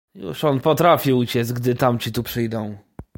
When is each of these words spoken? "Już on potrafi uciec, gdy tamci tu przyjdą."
"Już 0.15 0.43
on 0.43 0.59
potrafi 0.59 1.13
uciec, 1.13 1.51
gdy 1.51 1.75
tamci 1.75 2.11
tu 2.11 2.23
przyjdą." 2.23 2.77